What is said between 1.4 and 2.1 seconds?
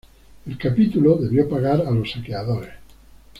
pagar a los